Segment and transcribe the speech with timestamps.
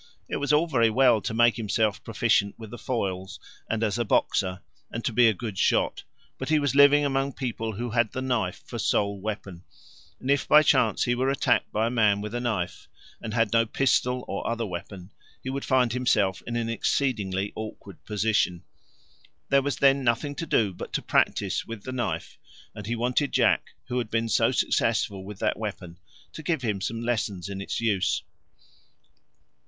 [0.27, 4.03] It was all very well to make himself proficient with the foils and as a
[4.03, 6.05] boxer, and to be a good shot,
[6.39, 9.63] but he was living among people who had the knife for sole weapon,
[10.19, 12.87] and if by chance he were attacked by a man with a knife,
[13.21, 15.11] and had no pistol or other weapon,
[15.43, 18.63] he would find himself in an exceedingly awkward position.
[19.49, 22.39] There was then nothing to do but to practise with the knife,
[22.73, 25.99] and he wanted Jack, who had been so successful with that weapon,
[26.33, 28.23] to give him some lessons in its use.